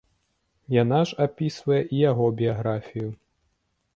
Яна 0.75 1.01
ж 1.09 1.19
апісвае 1.25 1.77
і 1.83 1.97
яго 2.09 2.25
біяграфію. 2.39 3.09